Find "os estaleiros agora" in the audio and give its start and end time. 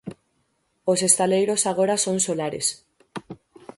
0.91-1.95